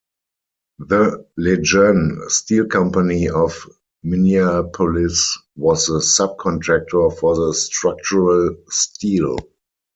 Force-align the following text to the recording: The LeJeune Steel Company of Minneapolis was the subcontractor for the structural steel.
The 0.79 1.27
LeJeune 1.39 2.27
Steel 2.31 2.65
Company 2.65 3.29
of 3.29 3.55
Minneapolis 4.01 5.37
was 5.55 5.85
the 5.85 5.99
subcontractor 5.99 7.19
for 7.19 7.35
the 7.35 7.53
structural 7.53 8.55
steel. 8.67 9.37